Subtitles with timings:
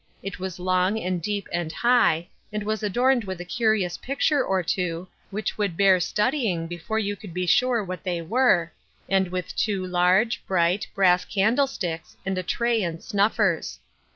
[0.23, 4.63] It was long and deep and high, and was adorned with a curious picture or
[4.63, 8.71] two, which would bear studying before you could be sure what they were,
[9.07, 12.81] and with two large, bright, brass candle Embarrassment and Merriment 28T sticks, and a tray
[12.83, 13.79] and snuffers.